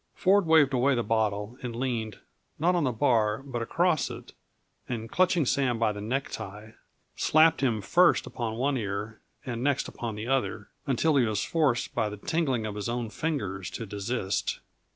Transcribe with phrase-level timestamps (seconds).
[0.15, 2.17] Ford waved away the bottle and leaned,
[2.57, 4.33] not on the bar but across it,
[4.89, 6.71] and clutching Sam by the necktie,
[7.15, 11.93] slapped him first upon one ear and next upon the other, until he was forced
[11.93, 14.59] by the tingling of his own fingers to desist.